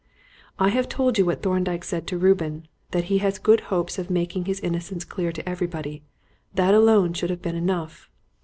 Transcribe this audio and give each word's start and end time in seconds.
"I 0.57 0.69
have 0.69 0.89
told 0.89 1.19
you 1.19 1.25
what 1.25 1.43
Thorndyke 1.43 1.83
said 1.83 2.07
to 2.07 2.17
Reuben: 2.17 2.67
that 2.89 3.03
he 3.03 3.19
had 3.19 3.43
good 3.43 3.59
hopes 3.69 3.99
of 3.99 4.09
making 4.09 4.45
his 4.45 4.59
innocence 4.61 5.05
clear 5.05 5.31
to 5.31 5.47
everybody. 5.47 6.01
That 6.55 6.73
alone 6.73 7.13
should 7.13 7.29
have 7.29 7.43
been 7.43 7.55
enough." 7.55 8.09